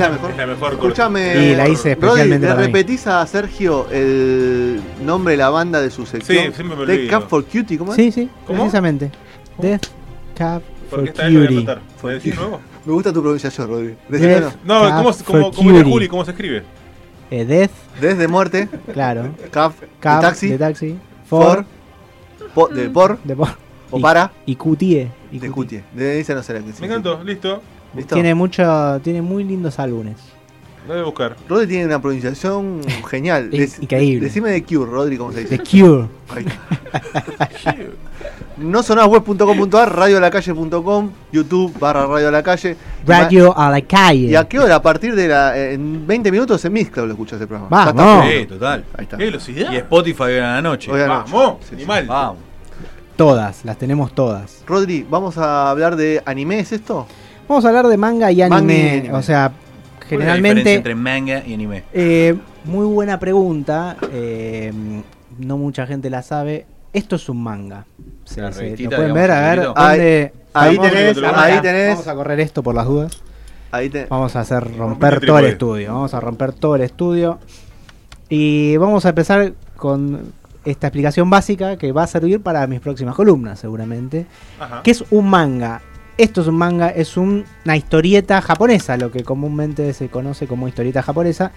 La 0.00 0.10
mejor? 0.10 0.30
Es 0.32 0.36
la 0.36 0.46
mejor. 0.46 0.72
Escúchame. 0.72 1.44
Y 1.44 1.54
la 1.54 1.68
hice 1.68 1.92
especialmente 1.92 2.46
¿le 2.46 2.54
repetís 2.54 3.06
a 3.06 3.26
Sergio 3.26 3.86
el 3.90 4.80
nombre 5.04 5.32
de 5.32 5.38
la 5.38 5.50
banda 5.50 5.80
de 5.80 5.90
su 5.90 6.06
sección? 6.06 6.46
Sí, 6.46 6.52
siempre 6.54 6.76
me 6.76 6.86
Death 6.86 6.98
olvido. 6.98 7.10
Cab 7.10 7.28
for 7.28 7.44
Cutie, 7.44 7.78
¿cómo 7.78 7.92
es? 7.92 7.96
Sí, 7.96 8.10
sí, 8.12 8.28
¿Cómo? 8.46 8.60
precisamente. 8.60 9.10
Death 9.58 9.86
Cab 10.36 10.62
¿Por 10.62 10.88
for 10.90 11.02
qué 11.04 11.10
esta 11.10 11.22
vez 11.24 11.32
lo 11.32 11.40
voy 11.40 11.46
a 11.46 11.48
Cutie. 12.00 12.12
decir 12.14 12.34
nuevo? 12.38 12.60
Me 12.86 12.92
gusta 12.92 13.12
tu 13.12 13.20
pronunciación, 13.20 13.68
Rodri. 13.68 13.96
Death. 14.08 14.54
No, 14.64 14.80
Cab 14.80 14.96
¿cómo, 15.04 15.14
cómo, 15.26 15.52
cómo 15.52 15.70
era 15.70 15.78
Cutie. 15.80 15.92
Juli? 15.92 16.08
¿Cómo 16.08 16.24
se 16.24 16.30
escribe? 16.32 16.62
Eh, 17.30 17.44
Death, 17.44 17.70
Desde 18.00 18.26
muerte, 18.26 18.68
claro. 18.92 19.28
Cab, 19.50 19.72
Cab 20.00 20.20
de 20.22 20.26
taxi, 20.26 20.48
de 20.48 20.58
taxi. 20.58 20.98
for, 21.28 21.64
For, 21.64 21.66
po- 22.54 22.68
de 22.74 22.88
por 22.90 23.22
de 23.22 23.36
por. 23.36 23.48
o 23.92 23.98
y, 23.98 24.02
para, 24.02 24.32
Y 24.46 24.56
cutie. 24.56 25.10
y 25.30 25.38
de 25.38 25.48
cutie. 25.50 25.82
cutie. 25.82 25.84
De 25.94 26.18
ese 26.20 26.34
no 26.34 26.42
será. 26.42 26.60
Me 26.60 26.86
encantó, 26.86 27.22
listo. 27.22 27.62
¿Listo? 27.94 28.14
Tiene 28.14 28.34
mucho, 28.34 29.00
tiene 29.02 29.20
muy 29.22 29.44
lindos 29.44 29.78
álbumes. 29.78 30.16
Lo 30.86 30.94
voy 30.94 31.02
a 31.02 31.04
buscar. 31.04 31.36
Rodri 31.48 31.66
tiene 31.66 31.86
una 31.86 32.00
pronunciación 32.00 32.80
genial. 33.10 33.50
Es 33.52 33.78
Dec- 33.78 33.82
increíble. 33.82 34.26
Decime 34.26 34.50
de 34.50 34.62
Cure, 34.64 34.90
Rodri, 34.90 35.16
¿cómo 35.18 35.32
se 35.32 35.44
The 35.44 35.58
dice? 35.58 35.82
Cure. 35.84 36.08
Ahí 36.34 36.46
está. 36.46 37.78
No 38.56 38.82
sonasweb.com.ar, 38.82 39.96
radiolacalle.com, 39.96 41.10
YouTube 41.32 41.78
barra 41.78 42.06
Radio 42.06 42.28
a 42.28 42.30
la 42.30 42.42
Calle. 42.42 42.76
Radio 43.06 43.56
a 43.56 43.70
la 43.70 43.80
calle. 43.80 44.26
¿Y 44.26 44.34
a 44.36 44.44
qué 44.46 44.58
hora? 44.58 44.76
A 44.76 44.82
partir 44.82 45.14
de 45.14 45.28
la. 45.28 45.56
En 45.58 46.06
20 46.06 46.30
minutos 46.30 46.62
en 46.64 46.72
Mixcloud 46.74 47.06
lo 47.06 47.12
escuchas 47.12 47.40
el 47.40 47.48
programa. 47.48 47.92
Vamos. 47.92 48.26
Sí, 48.30 48.46
total. 48.46 48.84
Ahí 48.96 49.04
está. 49.04 49.16
¿Qué 49.16 49.24
velocidad? 49.24 49.72
Y 49.72 49.76
Spotify 49.76 50.22
hoy 50.24 50.38
a 50.38 50.42
la 50.54 50.62
noche. 50.62 50.92
Hoy 50.92 51.00
a 51.00 51.06
la 51.06 51.18
noche. 51.20 51.32
Vamos, 51.32 51.56
Sí, 51.62 51.66
sí. 51.70 51.74
animal. 51.76 52.06
Vamos. 52.06 52.36
Todas, 53.16 53.64
las 53.64 53.78
tenemos 53.78 54.14
todas. 54.14 54.62
Rodri, 54.66 55.06
¿vamos 55.08 55.36
a 55.38 55.70
hablar 55.70 55.96
de 55.96 56.22
anime? 56.26 56.58
¿Es 56.60 56.72
esto? 56.72 57.06
Vamos 57.50 57.64
a 57.64 57.68
hablar 57.68 57.88
de 57.88 57.96
manga 57.96 58.30
y 58.30 58.42
anime. 58.42 58.60
Manga 58.60 58.74
y 58.74 58.98
anime. 59.00 59.14
O 59.14 59.22
sea, 59.22 59.50
¿Cuál 60.08 60.20
es 60.22 60.26
la 60.28 60.34
diferencia 60.36 60.36
generalmente. 60.36 60.74
entre 60.74 60.94
manga 60.94 61.42
y 61.44 61.54
anime? 61.54 61.82
eh, 61.92 62.36
muy 62.64 62.86
buena 62.86 63.18
pregunta. 63.18 63.96
eh, 64.12 64.72
no 65.36 65.58
mucha 65.58 65.84
gente 65.84 66.10
la 66.10 66.22
sabe. 66.22 66.66
Esto 66.92 67.16
es 67.16 67.28
un 67.28 67.42
manga. 67.42 67.86
Se- 68.24 68.40
La 68.40 68.52
se- 68.52 68.60
lo 68.70 68.76
pueden 68.76 68.76
digamos, 68.76 69.14
ver, 69.14 69.30
a 69.32 69.40
ver. 69.40 69.62
¿dónde- 69.64 70.32
Ahí 70.54 70.76
Vamos- 70.76 70.92
tenés, 70.92 71.20
Vamos 71.20 71.38
ahí 71.40 71.50
Vamos 71.50 71.62
tenés. 71.64 72.06
a 72.06 72.14
correr 72.14 72.38
esto 72.40 72.62
por 72.62 72.74
las 72.76 72.86
dudas. 72.86 73.20
Ahí 73.72 73.90
te- 73.90 74.06
Vamos 74.06 74.36
a 74.36 74.40
hacer 74.40 74.76
romper 74.76 75.18
todo 75.20 75.38
el 75.40 75.46
estudio. 75.46 75.92
Vamos 75.92 76.14
a 76.14 76.20
romper 76.20 76.52
todo 76.52 76.76
el 76.76 76.82
estudio. 76.82 77.40
Y 78.28 78.76
vamos 78.76 79.06
a 79.06 79.08
empezar 79.08 79.54
con 79.76 80.32
esta 80.64 80.86
explicación 80.86 81.28
básica 81.30 81.76
que 81.78 81.90
va 81.90 82.04
a 82.04 82.06
servir 82.06 82.40
para 82.42 82.64
mis 82.68 82.78
próximas 82.78 83.16
columnas, 83.16 83.58
seguramente. 83.58 84.26
Ajá. 84.60 84.82
¿Qué 84.84 84.92
es 84.92 85.02
un 85.10 85.28
manga? 85.28 85.82
Esto 86.22 86.42
es 86.42 86.46
un 86.48 86.56
manga, 86.56 86.88
es 86.90 87.16
un- 87.16 87.44
una 87.64 87.76
historieta 87.76 88.40
japonesa, 88.42 88.96
lo 88.96 89.10
que 89.10 89.24
comúnmente 89.24 89.92
se 89.94 90.08
conoce 90.08 90.46
como 90.46 90.68
historieta 90.68 91.02
japonesa. 91.02 91.50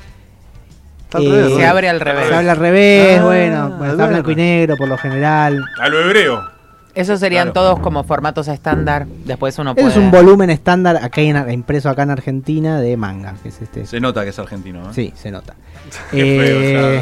Eh, 1.16 1.20
revés, 1.30 1.56
se 1.56 1.66
abre 1.66 1.90
al 1.90 2.00
revés. 2.00 2.28
Se 2.28 2.34
habla 2.34 2.54
al 2.54 2.58
revés, 2.58 3.20
Ah, 3.20 3.24
bueno, 3.26 3.70
bueno, 3.78 3.92
está 3.94 4.08
blanco 4.08 4.32
y 4.32 4.36
negro 4.36 4.76
por 4.78 4.88
lo 4.88 4.98
general. 4.98 5.64
A 5.80 5.90
lo 5.90 6.00
hebreo. 6.00 6.54
Esos 6.96 7.20
serían 7.20 7.52
Claro. 7.52 7.54
todos 7.54 7.80
como 7.80 8.04
formatos 8.04 8.48
estándar. 8.48 9.08
Después 9.26 9.58
uno 9.58 9.74
puede. 9.74 9.88
es 9.90 9.98
un 9.98 10.12
volumen 10.12 10.52
estándar 10.52 10.98
acá 10.98 11.22
en- 11.22 11.50
impreso 11.52 11.90
acá 11.90 12.04
en 12.04 12.12
Argentina 12.12 12.80
de 12.80 12.96
manga, 12.98 13.34
que 13.42 13.50
es 13.50 13.62
este. 13.64 13.86
Se 13.88 14.00
nota 14.00 14.24
que 14.24 14.30
es 14.30 14.38
argentino, 14.38 14.80
¿eh? 14.84 14.94
Sí, 14.94 15.12
se 15.16 15.32
nota. 15.32 15.56
Qué 16.12 16.36
Eh, 16.36 16.40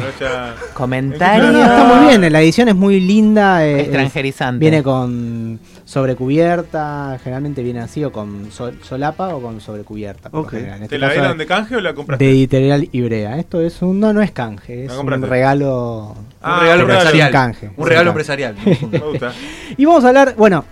ya, 0.18 0.26
ya- 0.26 0.54
Comentario. 0.74 1.44
No, 1.44 1.52
no, 1.52 1.62
está 1.62 1.84
muy 1.94 2.08
bien, 2.08 2.32
la 2.32 2.40
edición 2.40 2.68
es 2.68 2.74
muy 2.74 3.00
linda. 3.00 3.64
eh, 3.66 3.80
es- 3.80 3.82
Extranjerizante. 3.88 4.58
viene 4.60 4.82
con 4.82 5.60
sobrecubierta, 5.92 7.18
generalmente 7.22 7.62
viene 7.62 7.80
así, 7.80 8.02
o 8.04 8.12
con 8.12 8.50
sol- 8.50 8.78
solapa 8.82 9.34
o 9.34 9.40
con 9.42 9.60
sobrecubierta. 9.60 10.30
por 10.30 10.40
lo 10.40 10.46
Ok. 10.46 10.50
general. 10.52 10.74
En 10.82 10.88
¿Te 10.88 10.96
este 10.96 10.98
la 10.98 11.12
dieron 11.12 11.38
de 11.38 11.46
canje 11.46 11.76
o 11.76 11.80
la 11.80 11.90
de 11.90 11.94
compraste? 11.94 12.28
editorial 12.30 12.88
Ibrea. 12.92 13.38
Esto 13.38 13.60
es 13.60 13.82
un. 13.82 14.00
No, 14.00 14.12
no 14.12 14.22
es 14.22 14.30
canje, 14.32 14.84
es 14.86 14.92
¿La 14.92 15.00
un 15.00 15.22
regalo. 15.22 16.14
Ah, 16.42 16.54
un 16.54 16.60
regalo 16.62 16.82
empresarial. 16.82 17.26
Un 17.28 17.32
canje. 17.32 17.70
Un 17.76 17.86
regalo 17.86 18.10
Un 18.10 18.14
empresarial. 18.14 18.56
Me 18.90 18.98
gusta. 18.98 19.32
Y 19.76 19.84
vamos 19.84 20.04
a 20.04 20.08
hablar, 20.08 20.34
bueno, 20.36 20.64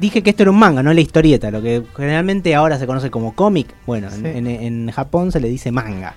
dije 0.00 0.22
que 0.22 0.30
esto 0.30 0.42
era 0.42 0.50
un 0.50 0.58
manga, 0.58 0.82
no 0.82 0.92
la 0.92 1.00
historieta, 1.00 1.50
lo 1.50 1.62
que 1.62 1.82
generalmente 1.96 2.54
ahora 2.54 2.78
se 2.78 2.86
conoce 2.86 3.10
como 3.10 3.34
cómic. 3.34 3.74
Bueno, 3.86 4.08
en- 4.08 4.20
Sí. 4.22 4.26
en, 4.38 4.46
en 4.46 4.90
Japón 4.90 5.32
se 5.32 5.40
le 5.40 5.48
dice 5.48 5.70
manga. 5.72 6.14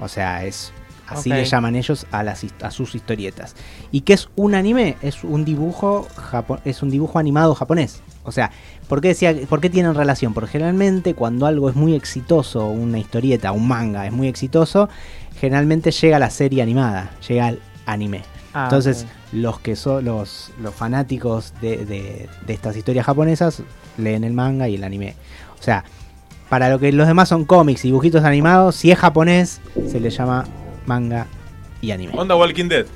O 0.00 0.08
sea, 0.08 0.44
es 0.44 0.72
así 1.08 1.30
Ok. 1.30 1.36
le 1.36 1.44
llaman 1.44 1.76
ellos 1.76 2.06
a 2.10 2.22
las 2.22 2.44
a 2.62 2.70
sus 2.70 2.94
historietas. 2.94 3.54
¿Y 3.92 4.02
qué 4.02 4.12
es 4.14 4.28
un 4.36 4.54
anime? 4.54 4.96
Es 5.02 5.24
un 5.24 5.44
dibujo 5.44 6.06
japo- 6.16 6.60
es 6.64 6.82
un 6.82 6.90
dibujo 6.90 7.18
animado 7.18 7.54
japonés. 7.54 8.02
O 8.24 8.32
sea, 8.32 8.50
¿por 8.88 9.00
qué 9.00 9.08
decía 9.08 9.34
por 9.48 9.60
qué 9.60 9.68
tienen 9.70 9.94
relación? 9.94 10.32
Porque 10.34 10.50
generalmente 10.52 11.14
cuando 11.14 11.46
algo 11.46 11.68
es 11.68 11.76
muy 11.76 11.94
exitoso, 11.94 12.66
una 12.68 12.98
historieta, 12.98 13.52
un 13.52 13.68
manga 13.68 14.06
es 14.06 14.12
muy 14.12 14.28
exitoso, 14.28 14.88
generalmente 15.38 15.90
llega 15.90 16.16
a 16.16 16.20
la 16.20 16.30
serie 16.30 16.62
animada, 16.62 17.10
llega 17.28 17.46
al 17.48 17.60
anime. 17.86 18.22
Ah, 18.54 18.64
Entonces, 18.64 19.04
los 19.32 19.58
que 19.58 19.74
son 19.76 20.04
los, 20.04 20.52
los 20.62 20.72
fanáticos 20.74 21.52
de, 21.60 21.84
de- 21.84 22.28
de 22.46 22.52
estas 22.54 22.76
historias 22.76 23.04
japonesas 23.04 23.62
leen 23.98 24.22
el 24.24 24.32
manga 24.32 24.68
y 24.68 24.76
el 24.76 24.84
anime. 24.84 25.16
O 25.58 25.62
sea, 25.62 25.84
para 26.48 26.68
lo 26.70 26.78
que 26.78 26.92
los 26.92 27.08
demás 27.08 27.28
son 27.28 27.44
cómics 27.44 27.84
y 27.84 27.88
dibujitos 27.88 28.22
animados, 28.24 28.76
si 28.76 28.92
es 28.92 28.98
japonés, 28.98 29.60
se 29.90 29.98
le 29.98 30.10
llama 30.10 30.44
manga 30.86 31.26
y 31.80 31.90
anime. 31.90 32.12
Onda 32.16 32.34
Walking 32.36 32.68
Dead. 32.68 32.86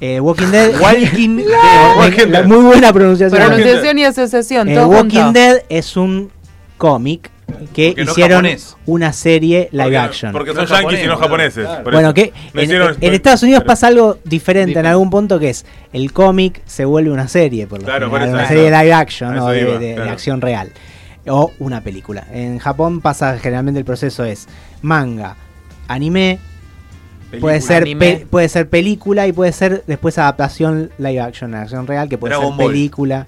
Eh, 0.00 0.20
Walking 0.20 0.48
Dead. 0.48 0.80
Walking 0.80 1.36
Dead. 2.30 2.44
muy 2.46 2.64
buena 2.64 2.92
pronunciación. 2.92 3.40
Pronunciación 3.40 3.98
y 3.98 4.04
asociación. 4.04 4.68
Eh, 4.68 4.74
todo 4.74 4.88
Walking 4.88 5.18
junto. 5.24 5.38
Dead 5.38 5.58
es 5.68 5.96
un 5.96 6.30
cómic 6.78 7.30
que 7.72 7.90
Porque 7.90 8.04
no 8.04 8.10
hicieron 8.12 8.46
una 8.86 9.12
serie 9.12 9.68
live 9.70 9.84
Porque- 9.84 9.98
action. 9.98 10.32
Porque 10.32 10.50
No 10.50 10.54
son 10.56 10.64
es 10.64 10.70
yankees 10.70 10.84
japonés, 11.00 11.04
y 11.04 11.06
no 11.08 11.16
japoneses. 11.16 11.66
Claro. 11.66 11.90
Bueno, 11.90 12.14
que 12.14 12.32
No 12.52 12.60
en, 12.60 12.66
hicieron- 12.66 12.96
en 13.00 13.14
Estados 13.14 13.42
Unidos 13.44 13.60
pero- 13.60 13.68
pasa 13.68 13.86
algo 13.86 14.18
diferente 14.24 14.78
en 14.78 14.86
algún 14.86 15.10
punto 15.10 15.38
que 15.38 15.50
es 15.50 15.64
el 15.92 16.12
cómic 16.12 16.62
se 16.66 16.84
vuelve 16.84 17.10
una 17.10 17.28
serie, 17.28 17.66
por 17.66 17.78
lo 17.80 17.84
Claro, 17.84 18.10
por 18.10 18.18
general, 18.20 18.28
eso, 18.28 18.38
una 18.38 18.48
serie 18.48 18.70
de 18.70 18.78
live 18.82 18.92
action 18.92 19.38
o 19.38 19.48
de, 19.48 19.96
acción 20.10 20.40
real 20.40 20.72
o 21.28 21.52
una 21.58 21.80
película. 21.82 22.26
En 22.32 22.58
Japón 22.58 23.00
pasa 23.00 23.38
generalmente 23.38 23.78
el 23.78 23.86
proceso 23.86 24.24
es 24.24 24.48
manga, 24.82 25.36
anime, 25.88 26.38
puede 27.40 27.60
ser 27.60 27.82
Anime. 27.82 28.16
pe- 28.20 28.26
puede 28.26 28.48
ser 28.48 28.68
película 28.68 29.26
y 29.26 29.32
puede 29.32 29.52
ser 29.52 29.82
después 29.86 30.18
adaptación 30.18 30.90
live 30.98 31.20
action, 31.20 31.54
acción 31.54 31.86
real 31.86 32.08
que 32.08 32.18
puede 32.18 32.34
Dragon 32.34 32.52
ser 32.56 32.64
Ball. 32.64 32.72
película. 32.72 33.26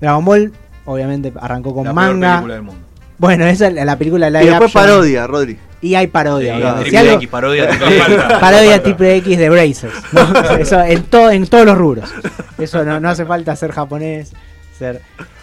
Dragon 0.00 0.24
Ball 0.24 0.52
obviamente 0.84 1.32
arrancó 1.40 1.74
con 1.74 1.84
La 1.84 1.92
peor 1.92 2.14
manga. 2.14 2.32
película 2.36 2.54
del 2.54 2.62
mundo. 2.62 2.80
Bueno, 3.18 3.46
esa 3.46 3.66
es 3.68 3.74
la 3.74 3.96
película 3.98 4.28
Y 4.28 4.30
live 4.32 4.44
después 4.46 4.74
action. 4.76 4.84
parodia, 4.84 5.26
Rodri. 5.26 5.58
Y 5.80 5.94
hay 5.94 6.06
parodia, 6.08 6.56
Sí, 6.56 6.82
Triple 6.90 7.12
X, 7.14 7.28
parodia. 7.28 7.68
Parodia 8.40 8.82
triple 8.82 9.16
X 9.16 9.38
de 9.38 9.48
Brazers. 9.50 9.94
¿no? 10.12 10.40
Eso 10.58 10.80
en, 10.82 11.04
todo 11.04 11.30
en 11.30 11.46
todos 11.46 11.64
los 11.66 11.78
rubros. 11.78 12.12
Eso 12.58 12.84
no, 12.84 12.98
no 12.98 13.08
hace 13.08 13.24
falta 13.24 13.54
ser 13.54 13.70
japonés 13.72 14.32
ser 14.76 15.02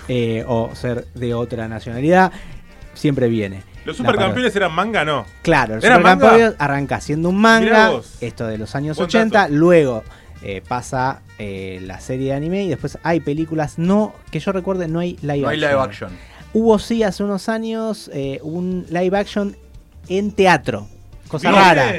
eh, 0.09 0.43
o 0.47 0.71
ser 0.75 1.05
de 1.15 1.33
otra 1.33 1.67
nacionalidad. 1.69 2.31
Siempre 2.93 3.27
viene. 3.29 3.63
Los 3.85 3.97
supercampeones 3.97 4.55
eran 4.55 4.71
manga, 4.73 5.05
no. 5.05 5.25
Claro, 5.41 5.75
el 5.75 5.83
¿Era 5.83 5.95
Supercampeones 5.97 6.55
arranca 6.59 6.99
siendo 7.01 7.29
un 7.29 7.37
manga, 7.37 7.91
esto 8.21 8.47
de 8.47 8.57
los 8.57 8.75
años 8.75 8.97
Buen 8.97 9.05
80, 9.07 9.37
dato. 9.39 9.53
luego 9.53 10.03
eh, 10.41 10.61
pasa 10.67 11.21
eh, 11.39 11.79
la 11.83 11.99
serie 11.99 12.27
de 12.27 12.33
anime 12.33 12.63
y 12.63 12.69
después 12.69 12.97
hay 13.03 13.19
películas, 13.19 13.77
no 13.77 14.13
que 14.31 14.39
yo 14.39 14.51
recuerde, 14.51 14.87
no 14.87 14.99
hay 14.99 15.17
live 15.21 15.39
No 15.41 15.47
hay 15.49 15.57
action. 15.63 15.71
live 15.71 15.81
action. 15.81 16.09
Hubo 16.53 16.79
sí 16.79 17.03
hace 17.03 17.23
unos 17.23 17.47
años 17.49 18.09
eh, 18.13 18.39
un 18.41 18.85
live 18.89 19.17
action 19.17 19.55
en 20.07 20.31
teatro, 20.31 20.87
cosa 21.27 21.49
Bien, 21.51 21.61
rara. 21.61 21.93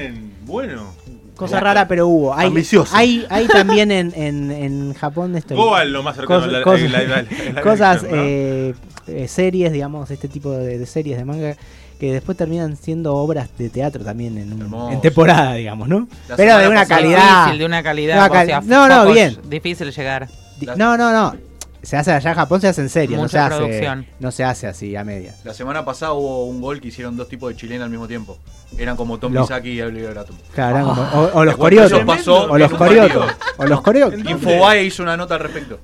Bueno. 0.44 0.94
Cosa 1.36 1.60
rara, 1.60 1.86
pero 1.86 2.06
hubo. 2.08 2.34
Hay, 2.34 2.46
Ambicioso. 2.46 2.96
hay, 2.96 3.26
hay 3.28 3.46
también 3.46 3.90
en, 3.90 4.10
en, 4.16 4.50
en 4.50 4.94
Japón 4.94 5.36
esto. 5.36 5.54
Goal, 5.54 5.92
lo 5.92 6.02
más 6.02 6.16
cercano 6.16 6.40
cos- 6.40 6.44
al 6.44 6.52
live- 6.52 6.62
cos- 6.64 6.94
al 7.50 7.56
al 7.58 7.62
cosas, 7.62 8.06
eh, 8.08 8.74
eh, 9.08 9.28
series, 9.28 9.72
digamos, 9.72 10.10
este 10.10 10.28
tipo 10.28 10.50
de, 10.52 10.78
de 10.78 10.86
series 10.86 11.18
de 11.18 11.24
manga 11.24 11.56
que 11.98 12.12
después 12.12 12.36
terminan 12.36 12.76
siendo 12.76 13.14
obras 13.16 13.48
de 13.56 13.70
teatro 13.70 14.04
también 14.04 14.36
en, 14.36 14.52
un- 14.52 14.60
Hermoso. 14.62 14.92
en 14.92 15.00
temporada, 15.00 15.54
digamos, 15.54 15.88
¿no? 15.88 16.06
La 16.28 16.36
Pero 16.36 16.58
de 16.58 16.68
una 16.68 16.84
calidad. 16.86 17.40
Difícil, 17.44 17.58
de 17.60 17.64
una 17.66 17.82
calidad. 17.82 18.16
Una 18.30 18.40
o 18.42 18.46
sea, 18.46 18.60
no, 18.60 18.88
no, 18.88 19.12
bien. 19.12 19.38
Difícil 19.48 19.90
llegar. 19.92 20.28
No, 20.76 20.96
no, 20.96 21.10
no. 21.12 21.34
Se 21.82 21.96
hace 21.96 22.10
allá 22.10 22.30
en 22.30 22.36
Japón, 22.36 22.60
se 22.60 22.66
hace 22.66 22.80
en 22.80 22.88
serio, 22.88 23.16
no 23.16 23.28
se, 23.28 23.38
hace, 23.38 24.04
no 24.18 24.32
se 24.32 24.42
hace 24.42 24.66
así 24.66 24.96
a 24.96 25.04
medias. 25.04 25.36
La 25.44 25.54
semana 25.54 25.84
pasada 25.84 26.14
hubo 26.14 26.44
un 26.46 26.60
gol 26.60 26.80
que 26.80 26.88
hicieron 26.88 27.16
dos 27.16 27.28
tipos 27.28 27.48
de 27.48 27.56
chilenos 27.56 27.84
al 27.84 27.90
mismo 27.90 28.08
tiempo. 28.08 28.38
Eran 28.76 28.96
como 28.96 29.18
Tom 29.18 29.32
Los- 29.32 29.48
Misaki 29.48 29.70
y 29.70 29.80
Oliver 29.82 30.12
Gratum. 30.14 30.34
Claro, 30.52 30.76
eran 30.78 30.88
como- 30.88 31.02
o, 31.02 31.30
o 31.32 31.44
los 31.44 31.54
Te 31.54 31.58
cuento, 31.60 31.60
coriotos. 31.60 31.92
eso 31.92 32.06
pasó 32.06 32.50
O 32.50 32.58
los 32.58 32.72
coriotos. 32.72 33.26
O 33.58 33.66
los 33.66 33.80
coriotos. 33.82 34.18
¿En 34.20 34.28
Infobae 34.28 34.84
hizo 34.84 35.02
una 35.04 35.16
nota 35.16 35.34
al 35.34 35.40
respecto. 35.40 35.78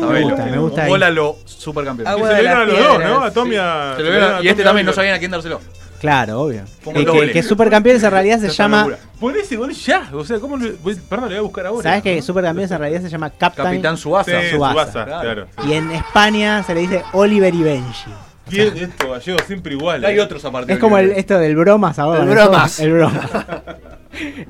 Me 0.00 0.22
gusta, 0.22 0.44
me 0.46 0.58
gusta 0.58 0.80
Un 0.80 0.84
ahí. 0.84 0.88
gol 0.90 1.02
a 1.02 1.10
lo 1.10 1.36
supercampeón. 1.44 2.08
Agua 2.08 2.28
se 2.28 2.34
de 2.34 2.42
le 2.42 2.48
dieron 2.48 2.62
a 2.62 2.64
los 2.66 2.78
dos, 2.78 2.98
¿no? 3.04 3.22
A 3.24 3.30
Tommy 3.30 3.50
Sí. 3.52 3.56
a- 3.60 3.94
Se 3.96 4.02
lo 4.02 4.10
dieron- 4.10 4.34
a 4.34 4.42
y 4.42 4.48
este 4.48 4.50
Tommy 4.62 4.64
también 4.64 4.86
no 4.86 4.90
Oliver. 4.90 4.94
sabían 4.94 5.14
a 5.14 5.18
quién 5.18 5.30
dárselo. 5.30 5.60
Claro, 6.00 6.40
obvio. 6.42 6.60
Eh, 6.60 6.92
que, 6.92 7.04
doble. 7.04 7.32
que 7.32 7.42
Supercampeones 7.42 8.02
en 8.02 8.10
realidad 8.10 8.38
se 8.38 8.48
llama. 8.50 8.78
locura. 8.80 8.98
Pon 9.18 9.34
ese 9.36 9.56
gol 9.56 9.72
ya. 9.72 10.08
O 10.12 10.24
sea, 10.24 10.38
¿cómo 10.38 10.58
voy- 10.82 10.94
Perdón, 11.08 11.28
le 11.30 11.34
voy 11.36 11.38
a 11.38 11.40
buscar 11.42 11.66
ahora. 11.66 11.82
¿Sabes 11.82 12.02
que 12.02 12.20
Supercampeones 12.20 12.70
en 12.70 12.78
realidad 12.78 13.00
se 13.00 13.08
llama 13.08 13.30
Captain? 13.30 13.66
Capitán 13.66 13.96
Sí, 13.96 14.10
Claro. 14.10 14.90
claro. 15.22 15.46
Y 15.66 15.72
en 15.72 15.90
España 15.92 16.62
se 16.62 16.74
le 16.74 16.80
dice 16.82 17.02
Oliver 17.12 17.54
y 17.54 17.62
Benji. 17.62 18.10
Bien, 18.48 18.76
esto 18.76 19.10
gallego 19.10 19.38
siempre 19.46 19.72
igual. 19.72 20.04
Hay 20.04 20.16
eh. 20.18 20.20
otros 20.20 20.44
aparte. 20.44 20.72
Es 20.74 20.78
como 20.78 20.98
el, 20.98 21.10
esto 21.12 21.38
del 21.38 21.56
bromas 21.56 21.98
ahora. 21.98 22.20
El 22.22 22.26
¿no? 22.28 22.32
bromas. 22.34 22.78
El 22.78 22.92
bromas. 22.92 23.24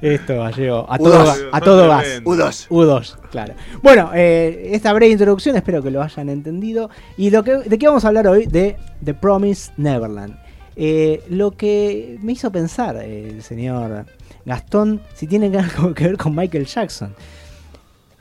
Esto 0.00 0.38
gallego. 0.38 0.86
A 0.88 0.96
U2. 0.98 1.02
todo, 1.02 1.24
ga- 1.26 1.48
a 1.52 1.60
todo 1.60 1.88
gas. 1.88 2.22
U2. 2.24 2.68
U2, 2.68 3.16
claro. 3.30 3.54
Bueno, 3.82 4.10
eh, 4.14 4.70
esta 4.72 4.92
breve 4.92 5.10
introducción 5.12 5.56
espero 5.56 5.82
que 5.82 5.90
lo 5.90 6.02
hayan 6.02 6.28
entendido. 6.28 6.88
Y 7.16 7.30
lo 7.30 7.42
que, 7.42 7.56
de 7.58 7.78
qué 7.78 7.86
vamos 7.88 8.04
a 8.04 8.08
hablar 8.08 8.26
hoy, 8.28 8.46
de 8.46 8.76
The 9.04 9.14
Promise 9.14 9.72
Neverland. 9.76 10.36
Eh, 10.76 11.24
lo 11.28 11.50
que 11.50 12.16
me 12.22 12.32
hizo 12.32 12.52
pensar 12.52 12.94
eh, 13.02 13.30
el 13.30 13.42
señor 13.42 14.06
Gastón, 14.44 15.02
si 15.14 15.26
tiene 15.26 15.46
algo 15.58 15.92
que 15.92 16.04
ver 16.04 16.16
con 16.16 16.34
Michael 16.36 16.66
Jackson. 16.66 17.14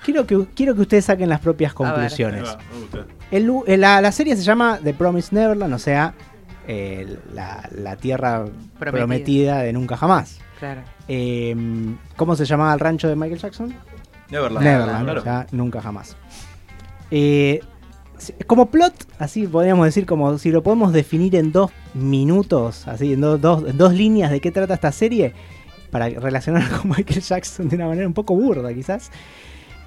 Quiero 0.03 0.25
que, 0.25 0.45
quiero 0.55 0.73
que 0.73 0.81
ustedes 0.81 1.05
saquen 1.05 1.27
las 1.29 1.39
propias 1.41 1.73
conclusiones. 1.73 2.43
va, 2.43 2.57
me 2.73 2.79
gusta. 2.79 3.05
El 3.29 3.79
la, 3.81 3.99
la 4.01 4.11
serie 4.11 4.35
se 4.35 4.43
llama 4.43 4.79
The 4.83 4.93
Promised 4.93 5.33
Neverland, 5.37 5.73
o 5.73 5.79
sea, 5.79 6.13
eh, 6.67 7.17
la, 7.33 7.67
la 7.75 7.95
tierra 7.95 8.45
prometida. 8.79 8.91
Prometida. 8.91 9.57
de 9.63 9.73
nunca 9.73 9.97
jamás. 9.97 10.39
Claro. 10.59 10.81
Eh, 11.07 11.55
¿Cómo 12.15 12.35
se 12.35 12.45
llamaba 12.45 12.73
el 12.73 12.79
rancho 12.79 13.07
de 13.07 13.15
Michael 13.15 13.39
Jackson? 13.39 13.73
Neverland. 14.29 14.65
Neverland, 14.65 15.03
Claro. 15.05 15.21
o 15.21 15.23
sea, 15.23 15.47
nunca 15.51 15.81
jamás. 15.81 16.17
Eh, 17.11 17.61
como 18.47 18.65
plot, 18.71 18.93
así 19.19 19.45
podríamos 19.47 19.85
decir, 19.85 20.05
como 20.05 20.37
si 20.39 20.51
lo 20.51 20.63
podemos 20.63 20.91
definir 20.91 21.35
en 21.35 21.51
dos 21.51 21.71
minutos, 21.93 22.87
así, 22.87 23.13
en 23.13 23.21
do- 23.21 23.37
dos, 23.37 23.63
en 23.69 23.77
dos 23.77 23.93
líneas 23.93 24.31
de 24.31 24.41
qué 24.41 24.51
trata 24.51 24.73
esta 24.73 24.91
serie, 24.91 25.33
para 25.91 26.09
relacionar 26.09 26.67
con 26.81 26.89
Michael 26.89 27.21
Jackson 27.21 27.69
de 27.69 27.75
una 27.75 27.87
manera 27.87 28.07
un 28.07 28.13
poco 28.13 28.35
burda, 28.35 28.73
quizás. 28.73 29.11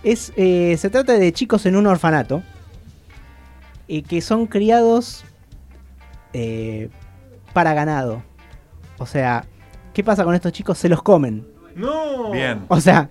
Es, 0.03 0.33
eh, 0.37 0.76
se 0.79 0.88
trata 0.88 1.12
de 1.19 1.33
chicos 1.33 1.67
en 1.67 1.76
un 1.76 1.87
orfanato 1.87 2.43
eh, 3.88 4.03
que 4.03 4.21
son 4.23 4.47
criados 4.47 5.25
eh, 6.32 6.88
para 7.53 7.75
ganado. 7.75 8.23
O 8.99 9.06
sea, 9.06 9.44
¿qué 9.94 10.05
pasa 10.05 10.25
con 10.25 10.35
estos 10.35 10.53
chicos? 10.53 10.79
Se 10.79 10.88
los 10.88 11.03
comen. 11.03 11.47
No. 11.75 12.31
Bien. 12.32 12.65
O 12.69 12.81
sea, 12.81 13.09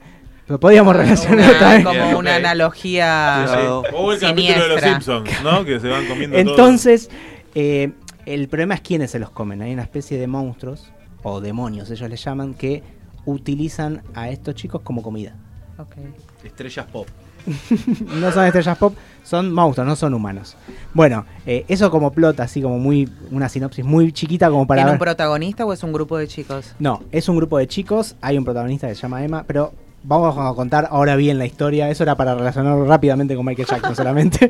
lo 0.47 0.59
podíamos 0.59 0.95
relacionar 0.95 1.49
Una- 1.49 1.59
también. 1.59 1.83
como 1.83 2.03
Bien, 2.05 2.15
una 2.15 2.35
analogía. 2.35 3.45
Sí, 3.47 3.53
sí. 3.55 3.93
O 3.95 4.11
el 4.13 4.19
capítulo 4.19 4.63
de 4.63 4.67
los. 4.69 4.81
Simpsons, 4.81 5.29
¿no? 5.43 5.65
Que 5.65 5.79
se 5.79 5.87
van 5.87 6.05
comiendo. 6.07 6.37
Entonces, 6.37 7.09
eh, 7.55 7.91
el 8.25 8.47
problema 8.47 8.75
es 8.75 8.81
quiénes 8.81 9.11
se 9.11 9.19
los 9.19 9.29
comen. 9.31 9.61
Hay 9.61 9.73
una 9.73 9.83
especie 9.83 10.17
de 10.19 10.27
monstruos, 10.27 10.91
o 11.23 11.41
demonios 11.41 11.89
ellos 11.91 12.09
les 12.09 12.23
llaman, 12.23 12.53
que 12.53 12.83
utilizan 13.25 14.03
a 14.13 14.29
estos 14.29 14.55
chicos 14.55 14.81
como 14.83 15.01
comida. 15.01 15.35
Ok. 15.77 15.95
Estrellas 16.43 16.85
pop. 16.91 17.07
No 18.19 18.31
son 18.31 18.45
estrellas 18.45 18.77
pop, 18.77 18.93
son 19.23 19.51
monstruos, 19.53 19.87
no 19.87 19.95
son 19.95 20.13
humanos. 20.13 20.55
Bueno, 20.93 21.25
eh, 21.45 21.65
eso 21.67 21.91
como 21.91 22.11
plot, 22.11 22.39
así 22.39 22.61
como 22.61 22.79
muy 22.79 23.09
una 23.31 23.49
sinopsis 23.49 23.85
muy 23.85 24.11
chiquita 24.11 24.49
como 24.49 24.65
para 24.67 24.79
¿Tiene 24.81 24.91
ver. 24.91 24.95
un 24.95 24.99
protagonista 24.99 25.65
o 25.65 25.73
es 25.73 25.83
un 25.83 25.93
grupo 25.93 26.17
de 26.17 26.27
chicos? 26.27 26.73
No, 26.79 27.03
es 27.11 27.29
un 27.29 27.37
grupo 27.37 27.57
de 27.57 27.67
chicos, 27.67 28.15
hay 28.21 28.37
un 28.37 28.45
protagonista 28.45 28.87
que 28.87 28.95
se 28.95 29.01
llama 29.01 29.23
Emma, 29.23 29.43
pero 29.45 29.73
vamos 30.03 30.35
a 30.37 30.53
contar 30.55 30.87
ahora 30.91 31.15
bien 31.15 31.37
la 31.37 31.45
historia. 31.45 31.89
Eso 31.89 32.03
era 32.03 32.15
para 32.15 32.35
relacionarlo 32.35 32.85
rápidamente 32.85 33.35
con 33.35 33.45
Michael 33.45 33.67
Jackson 33.67 33.95
solamente. 33.95 34.49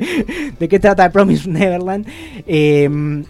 ¿De 0.58 0.68
qué 0.68 0.78
trata 0.78 1.04
The 1.04 1.10
Promise 1.10 1.48
Neverland? 1.48 2.06
Eh, 2.46 3.24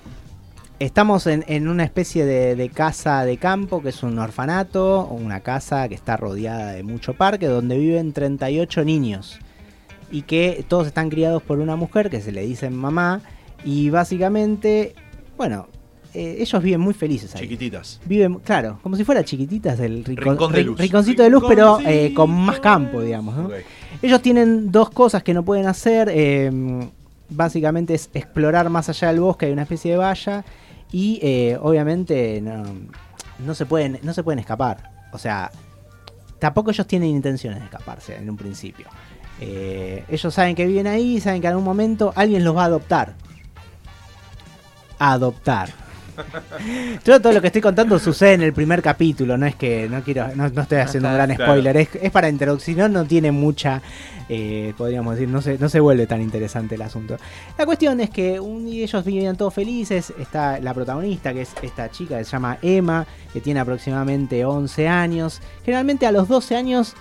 estamos 0.78 1.26
en, 1.26 1.44
en 1.46 1.68
una 1.68 1.84
especie 1.84 2.24
de, 2.24 2.56
de 2.56 2.68
casa 2.70 3.24
de 3.24 3.36
campo, 3.36 3.82
que 3.82 3.90
es 3.90 4.02
un 4.02 4.18
orfanato, 4.18 5.06
una 5.06 5.40
casa 5.40 5.88
que 5.88 5.94
está 5.94 6.16
rodeada 6.16 6.72
de 6.72 6.82
mucho 6.82 7.14
parque, 7.14 7.46
donde 7.46 7.78
viven 7.78 8.12
38 8.12 8.84
niños. 8.84 9.38
Y 10.10 10.22
que 10.22 10.64
todos 10.68 10.86
están 10.86 11.08
criados 11.08 11.42
por 11.42 11.58
una 11.58 11.76
mujer 11.76 12.10
que 12.10 12.20
se 12.20 12.32
le 12.32 12.42
dicen 12.42 12.74
mamá. 12.74 13.20
Y 13.64 13.90
básicamente, 13.90 14.94
bueno, 15.36 15.68
eh, 16.14 16.36
ellos 16.40 16.62
viven 16.62 16.80
muy 16.80 16.94
felices 16.94 17.34
ahí. 17.34 17.42
Chiquititas. 17.42 18.00
Viven, 18.04 18.36
claro, 18.36 18.78
como 18.82 18.96
si 18.96 19.04
fuera 19.04 19.24
chiquititas 19.24 19.78
del 19.78 20.04
Rincón 20.04 20.52
de 20.52 20.64
luz. 20.64 20.78
rinconcito 20.78 21.22
de 21.22 21.30
luz, 21.30 21.44
pero 21.46 21.78
eh, 21.86 22.12
con 22.14 22.30
más 22.30 22.58
campo, 22.60 23.00
digamos. 23.00 23.36
¿no? 23.36 23.50
Ellos 24.02 24.20
tienen 24.22 24.72
dos 24.72 24.90
cosas 24.90 25.22
que 25.22 25.34
no 25.34 25.44
pueden 25.44 25.66
hacer. 25.66 26.08
eh, 26.12 26.88
básicamente 27.30 27.94
es 27.94 28.10
explorar 28.12 28.68
más 28.68 28.88
allá 28.88 29.08
del 29.08 29.20
bosque, 29.20 29.46
hay 29.46 29.52
una 29.52 29.62
especie 29.62 29.92
de 29.92 29.96
valla. 29.96 30.44
Y 30.92 31.20
eh, 31.22 31.56
obviamente 31.60 32.40
no, 32.40 32.64
no, 33.44 33.54
se 33.54 33.64
pueden, 33.64 33.98
no 34.02 34.12
se 34.12 34.22
pueden 34.22 34.40
escapar. 34.40 34.90
O 35.12 35.18
sea, 35.18 35.50
tampoco 36.38 36.70
ellos 36.70 36.86
tienen 36.86 37.10
intenciones 37.10 37.60
de 37.60 37.66
escaparse 37.66 38.16
en 38.16 38.28
un 38.28 38.36
principio. 38.36 38.86
Eh, 39.40 40.04
ellos 40.08 40.34
saben 40.34 40.54
que 40.54 40.66
viven 40.66 40.86
ahí, 40.86 41.20
saben 41.20 41.40
que 41.40 41.46
en 41.46 41.52
algún 41.52 41.64
momento 41.64 42.12
alguien 42.14 42.44
los 42.44 42.54
va 42.54 42.62
a 42.62 42.66
adoptar. 42.66 43.14
Adoptar. 44.98 45.70
Yo 47.04 47.20
todo 47.20 47.32
lo 47.32 47.40
que 47.40 47.46
estoy 47.46 47.62
contando 47.62 47.98
sucede 47.98 48.34
en 48.34 48.42
el 48.42 48.52
primer 48.52 48.82
capítulo, 48.82 49.38
no 49.38 49.46
es 49.46 49.54
que 49.54 49.88
no 49.88 50.02
quiero, 50.02 50.28
no, 50.34 50.48
no 50.48 50.62
estoy 50.62 50.78
haciendo 50.78 51.08
un 51.08 51.14
gran 51.14 51.34
spoiler, 51.34 51.76
es, 51.76 51.88
es 52.00 52.10
para 52.10 52.28
introducir, 52.28 52.76
no, 52.76 53.04
tiene 53.04 53.32
mucha, 53.32 53.80
eh, 54.28 54.74
podríamos 54.76 55.14
decir, 55.14 55.28
no 55.28 55.40
se, 55.40 55.58
no 55.58 55.68
se 55.68 55.80
vuelve 55.80 56.06
tan 56.06 56.20
interesante 56.20 56.74
el 56.74 56.82
asunto. 56.82 57.16
La 57.56 57.66
cuestión 57.66 58.00
es 58.00 58.10
que 58.10 58.38
un 58.38 58.66
ellos 58.66 59.04
vivían 59.04 59.36
todos 59.36 59.54
felices, 59.54 60.12
está 60.18 60.60
la 60.60 60.74
protagonista, 60.74 61.32
que 61.32 61.42
es 61.42 61.50
esta 61.62 61.90
chica 61.90 62.18
que 62.18 62.24
se 62.24 62.30
llama 62.30 62.58
Emma, 62.62 63.06
que 63.32 63.40
tiene 63.40 63.60
aproximadamente 63.60 64.44
11 64.44 64.88
años, 64.88 65.40
generalmente 65.64 66.06
a 66.06 66.12
los 66.12 66.28
12 66.28 66.56
años 66.56 66.94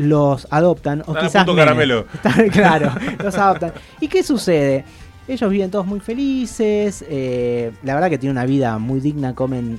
los 0.00 0.46
adoptan, 0.50 1.00
o 1.00 1.12
Están 1.12 1.16
a 1.16 1.20
quizás 1.26 1.44
punto 1.44 1.56
caramelo. 1.56 2.06
Están- 2.14 2.48
claro, 2.48 2.92
los 3.22 3.34
adoptan. 3.36 3.72
¿Y 4.00 4.08
qué 4.08 4.22
sucede? 4.22 4.84
Ellos 5.28 5.50
viven 5.50 5.70
todos 5.70 5.86
muy 5.86 6.00
felices, 6.00 7.04
eh, 7.08 7.70
la 7.82 7.94
verdad 7.94 8.08
que 8.10 8.18
tienen 8.18 8.36
una 8.36 8.46
vida 8.46 8.78
muy 8.78 8.98
digna, 9.00 9.34
comen, 9.34 9.78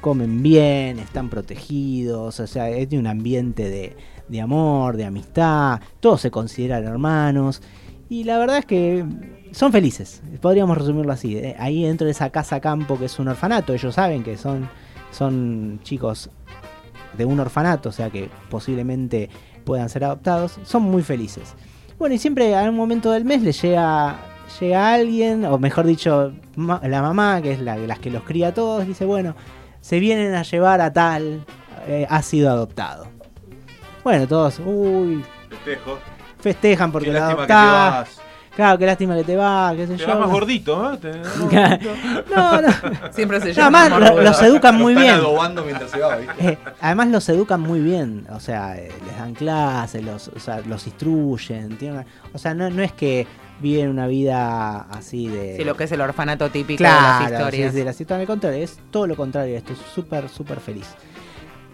comen 0.00 0.42
bien, 0.42 0.98
están 0.98 1.28
protegidos, 1.28 2.40
o 2.40 2.46
sea, 2.46 2.66
tiene 2.88 2.98
un 2.98 3.06
ambiente 3.06 3.68
de, 3.68 3.96
de 4.28 4.40
amor, 4.40 4.96
de 4.96 5.04
amistad, 5.04 5.80
todos 6.00 6.20
se 6.22 6.30
consideran 6.32 6.84
hermanos, 6.84 7.62
y 8.08 8.24
la 8.24 8.38
verdad 8.38 8.58
es 8.58 8.66
que 8.66 9.04
son 9.52 9.70
felices, 9.70 10.22
podríamos 10.40 10.76
resumirlo 10.76 11.12
así, 11.12 11.36
eh, 11.36 11.54
ahí 11.58 11.84
dentro 11.84 12.06
de 12.06 12.10
esa 12.10 12.30
casa 12.30 12.58
campo 12.60 12.98
que 12.98 13.04
es 13.04 13.18
un 13.20 13.28
orfanato, 13.28 13.74
ellos 13.74 13.94
saben 13.94 14.24
que 14.24 14.36
son, 14.36 14.68
son 15.12 15.78
chicos 15.84 16.30
de 17.16 17.24
un 17.24 17.40
orfanato, 17.40 17.88
o 17.88 17.92
sea 17.92 18.10
que 18.10 18.28
posiblemente 18.50 19.28
puedan 19.64 19.88
ser 19.88 20.04
adoptados, 20.04 20.58
son 20.64 20.82
muy 20.82 21.02
felices. 21.02 21.54
Bueno, 21.98 22.14
y 22.14 22.18
siempre 22.18 22.54
a 22.56 22.62
un 22.62 22.76
momento 22.76 23.10
del 23.12 23.24
mes 23.24 23.42
les 23.42 23.60
llega, 23.62 24.16
llega 24.60 24.92
alguien, 24.92 25.44
o 25.44 25.58
mejor 25.58 25.86
dicho, 25.86 26.32
ma- 26.56 26.80
la 26.84 27.00
mamá, 27.02 27.40
que 27.40 27.52
es 27.52 27.60
la 27.60 27.76
las 27.76 27.98
que 27.98 28.10
los 28.10 28.22
cría 28.24 28.48
a 28.48 28.54
todos, 28.54 28.86
dice, 28.86 29.04
bueno, 29.04 29.34
se 29.80 30.00
vienen 30.00 30.34
a 30.34 30.42
llevar 30.42 30.80
a 30.80 30.92
tal, 30.92 31.44
eh, 31.86 32.06
ha 32.08 32.20
sido 32.22 32.50
adoptado. 32.50 33.06
Bueno, 34.02 34.26
todos, 34.26 34.60
uy, 34.64 35.24
Festejo. 35.48 35.98
festejan 36.40 36.92
porque 36.92 37.08
Qué 37.08 37.12
lo 37.14 37.24
adoptás. 37.24 38.18
Claro, 38.56 38.78
qué 38.78 38.86
lástima 38.86 39.16
que 39.16 39.24
te 39.24 39.36
va, 39.36 39.72
qué 39.74 39.86
sé 39.86 39.94
Te 39.94 40.02
yo. 40.02 40.06
vas 40.08 40.18
más 40.20 40.28
no. 40.28 40.32
gordito, 40.34 40.92
¿eh? 40.94 40.98
Te- 40.98 41.12
No, 42.34 42.60
no. 42.62 42.68
Siempre 43.12 43.40
se 43.40 43.48
No, 43.48 43.52
llama. 43.54 43.80
además 43.86 44.10
lo- 44.14 44.22
los 44.22 44.42
educan 44.42 44.76
muy 44.76 44.94
bien. 44.94 45.16
mientras 45.64 45.90
se 45.90 45.98
va, 45.98 46.16
¿viste? 46.16 46.34
Eh, 46.52 46.58
además 46.80 47.08
los 47.08 47.28
educan 47.28 47.60
muy 47.60 47.80
bien, 47.80 48.26
o 48.30 48.38
sea, 48.40 48.76
eh, 48.76 48.92
les 49.06 49.18
dan 49.18 49.34
clases, 49.34 50.04
los, 50.04 50.28
o 50.28 50.38
sea, 50.38 50.60
los 50.66 50.86
instruyen, 50.86 51.76
tienen 51.78 52.04
o 52.32 52.38
sea, 52.38 52.54
no, 52.54 52.70
no 52.70 52.82
es 52.82 52.92
que 52.92 53.26
viven 53.60 53.88
una 53.88 54.06
vida 54.06 54.82
así 54.90 55.28
de... 55.28 55.56
Sí, 55.56 55.64
lo 55.64 55.76
que 55.76 55.84
es 55.84 55.92
el 55.92 56.00
orfanato 56.00 56.50
típico 56.50 56.78
claro, 56.78 57.24
de 57.24 57.30
las 57.30 57.40
historias. 57.40 57.72
sí, 57.72 57.78
de 57.78 57.84
las 57.84 58.00
historias, 58.00 58.20
al 58.22 58.26
contrario, 58.26 58.62
es 58.64 58.78
todo 58.90 59.06
lo 59.06 59.16
contrario, 59.16 59.56
esto 59.56 59.72
es 59.72 59.78
súper, 59.94 60.28
súper 60.28 60.60
feliz. 60.60 60.86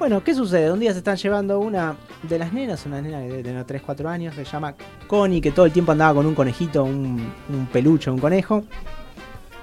Bueno, 0.01 0.25
¿qué 0.25 0.35
sucede? 0.35 0.73
Un 0.73 0.81
día 0.81 0.93
se 0.93 0.99
están 0.99 1.17
llevando 1.17 1.61
una 1.61 1.95
de 2.23 2.39
las 2.39 2.53
nenas, 2.55 2.85
una 2.87 3.03
nena 3.03 3.21
de, 3.21 3.43
de 3.43 3.65
3, 3.65 3.83
4 3.85 4.09
años, 4.09 4.35
se 4.35 4.45
llama 4.45 4.75
Connie, 5.07 5.43
que 5.43 5.53
todo 5.53 5.67
el 5.67 5.73
tiempo 5.73 5.93
andaba 5.93 6.15
con 6.15 6.25
un 6.27 6.35
conejito, 6.35 6.85
un, 6.85 7.31
un 7.51 7.67
peluche, 7.71 8.11
un 8.11 8.19
conejo. 8.19 8.65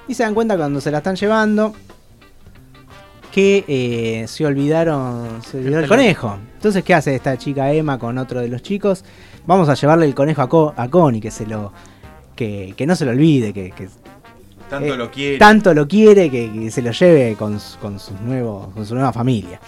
Y 0.08 0.14
se 0.14 0.22
dan 0.24 0.36
cuenta 0.36 0.56
cuando 0.56 0.80
se 0.80 0.92
la 0.92 1.00
están 1.00 1.16
llevando 1.16 1.74
que 3.32 3.66
eh, 3.68 4.26
se 4.28 4.46
olvidaron, 4.46 5.42
se 5.44 5.58
olvidó 5.58 5.80
el 5.80 5.88
conejo. 5.88 6.38
Entonces, 6.54 6.84
¿qué 6.84 6.94
hace 6.94 7.16
esta 7.16 7.36
chica 7.38 7.72
Emma 7.74 7.98
con 7.98 8.18
otro 8.20 8.40
de 8.40 8.48
los 8.48 8.62
chicos? 8.62 9.04
Vamos 9.48 9.68
a 9.70 9.74
llevarle 9.74 10.06
el 10.06 10.14
conejo 10.16 10.44
a, 10.44 10.50
Co- 10.50 10.74
a 10.78 10.88
Connie, 10.88 11.20
que 11.20 11.32
se 11.32 11.46
lo 11.48 11.74
que, 12.36 12.74
que 12.78 12.86
no 12.86 12.96
se 12.96 13.06
lo 13.06 13.12
olvide, 13.12 13.54
que, 13.54 13.72
que 13.72 13.90
Tanto 14.70 14.94
eh, 14.94 14.98
lo 14.98 15.10
quiere. 15.10 15.38
tanto 15.40 15.74
lo 15.74 15.88
quiere 15.88 16.30
que, 16.30 16.52
que 16.52 16.70
se 16.72 16.82
lo 16.84 16.92
lleve 16.92 17.36
con, 17.36 17.60
sus 17.60 18.12
nuevos, 18.24 18.68
con 18.74 18.86
su 18.86 18.94
nueva 18.94 19.12
familia. 19.12 19.60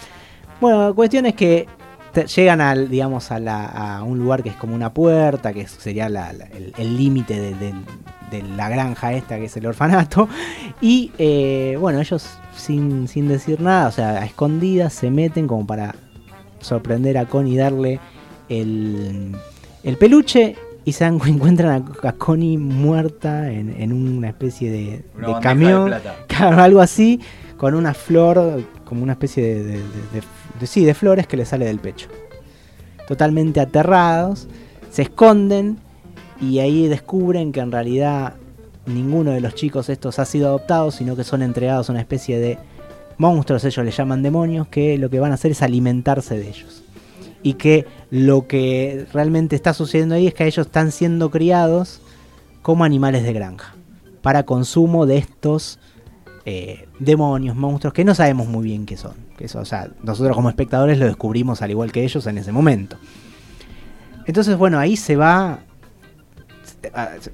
Bueno, 0.60 0.88
la 0.88 0.92
cuestión 0.92 1.26
es 1.26 1.34
que 1.34 1.66
te- 2.12 2.26
llegan 2.26 2.60
al, 2.60 2.88
digamos, 2.88 3.30
a, 3.30 3.38
la- 3.38 3.66
a 3.66 4.02
un 4.02 4.18
lugar 4.18 4.42
que 4.42 4.50
es 4.50 4.56
como 4.56 4.74
una 4.74 4.92
puerta, 4.92 5.52
que 5.52 5.66
sería 5.66 6.08
la- 6.08 6.32
la- 6.32 6.48
el 6.78 6.96
límite 6.96 7.38
de, 7.40 7.54
de- 7.54 7.74
de 8.30 8.42
la 8.56 8.68
granja 8.68 9.12
esta, 9.12 9.36
que 9.38 9.46
es 9.46 9.56
el 9.56 9.66
orfanato. 9.66 10.28
Y 10.80 11.12
eh, 11.18 11.76
bueno, 11.80 12.00
ellos 12.00 12.26
sin, 12.56 13.06
sin 13.08 13.28
decir 13.28 13.60
nada, 13.60 13.88
o 13.88 13.92
sea, 13.92 14.10
a 14.20 14.24
escondidas, 14.24 14.92
se 14.94 15.10
meten 15.10 15.46
como 15.46 15.66
para 15.66 15.94
sorprender 16.60 17.18
a 17.18 17.26
Connie 17.26 17.54
y 17.54 17.56
darle 17.56 18.00
el, 18.48 19.34
el 19.82 19.96
peluche. 19.96 20.56
Y 20.84 20.92
se 20.92 21.04
encuentran 21.06 21.84
a, 22.02 22.08
a 22.08 22.12
Connie 22.12 22.56
muerta 22.58 23.50
en, 23.50 23.74
en 23.80 23.92
una 23.92 24.28
especie 24.28 24.70
de, 24.70 25.04
Una 25.16 25.26
de 25.26 25.32
bandeja 25.34 25.40
camión. 25.40 25.84
de 25.84 25.90
plata. 26.00 26.16
Claro, 26.26 26.62
algo 26.62 26.80
así, 26.80 27.20
con 27.58 27.74
una 27.74 27.92
flor, 27.94 28.62
como 28.86 29.02
una 29.02 29.12
especie 29.12 29.62
de, 29.62 29.80
de- 30.60 30.66
sí, 30.66 30.84
de 30.84 30.94
flores 30.94 31.26
que 31.26 31.36
le 31.36 31.44
sale 31.44 31.64
del 31.66 31.78
pecho. 31.80 32.08
Totalmente 33.08 33.60
aterrados, 33.60 34.46
se 34.90 35.02
esconden 35.02 35.78
y 36.40 36.58
ahí 36.60 36.86
descubren 36.86 37.52
que 37.52 37.60
en 37.60 37.72
realidad 37.72 38.34
ninguno 38.86 39.32
de 39.32 39.40
los 39.40 39.54
chicos 39.54 39.88
estos 39.88 40.18
ha 40.18 40.24
sido 40.24 40.48
adoptado, 40.48 40.90
sino 40.90 41.16
que 41.16 41.24
son 41.24 41.42
entregados 41.42 41.88
a 41.88 41.92
una 41.92 42.00
especie 42.00 42.38
de 42.38 42.58
monstruos, 43.18 43.64
ellos 43.64 43.84
le 43.84 43.90
llaman 43.90 44.22
demonios, 44.22 44.68
que 44.68 44.96
lo 44.96 45.10
que 45.10 45.20
van 45.20 45.32
a 45.32 45.34
hacer 45.34 45.50
es 45.50 45.62
alimentarse 45.62 46.38
de 46.38 46.48
ellos. 46.48 46.82
Y 47.42 47.54
que 47.54 47.86
lo 48.10 48.46
que 48.46 49.06
realmente 49.12 49.56
está 49.56 49.74
sucediendo 49.74 50.14
ahí 50.14 50.26
es 50.26 50.34
que 50.34 50.46
ellos 50.46 50.66
están 50.66 50.92
siendo 50.92 51.30
criados 51.30 52.00
como 52.62 52.84
animales 52.84 53.22
de 53.22 53.32
granja, 53.32 53.74
para 54.22 54.44
consumo 54.44 55.06
de 55.06 55.18
estos 55.18 55.78
eh, 56.44 56.88
demonios, 56.98 57.54
monstruos, 57.56 57.92
que 57.94 58.04
no 58.04 58.14
sabemos 58.14 58.46
muy 58.48 58.64
bien 58.64 58.86
qué 58.86 58.96
son. 58.96 59.14
Que 59.36 59.44
eso, 59.46 59.60
o 59.60 59.64
sea, 59.64 59.88
nosotros 60.02 60.34
como 60.36 60.48
espectadores 60.48 60.98
lo 60.98 61.06
descubrimos 61.06 61.62
al 61.62 61.70
igual 61.70 61.92
que 61.92 62.02
ellos 62.04 62.26
en 62.26 62.38
ese 62.38 62.52
momento. 62.52 62.96
Entonces, 64.26 64.56
bueno, 64.56 64.78
ahí 64.78 64.96
se 64.96 65.16
va, 65.16 65.60